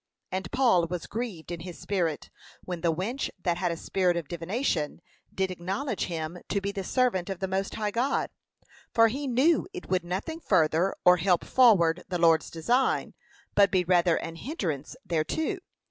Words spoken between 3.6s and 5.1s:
a spirit of divination